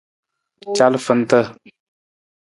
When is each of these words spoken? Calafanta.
Calafanta. 0.77 1.39